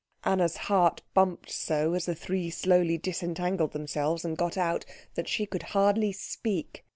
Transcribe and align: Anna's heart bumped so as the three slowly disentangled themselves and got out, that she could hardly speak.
Anna's 0.23 0.57
heart 0.57 1.03
bumped 1.13 1.51
so 1.51 1.93
as 1.93 2.07
the 2.07 2.15
three 2.15 2.49
slowly 2.49 2.97
disentangled 2.97 3.73
themselves 3.73 4.25
and 4.25 4.35
got 4.35 4.57
out, 4.57 4.83
that 5.13 5.27
she 5.29 5.45
could 5.45 5.61
hardly 5.77 6.11
speak. 6.11 6.83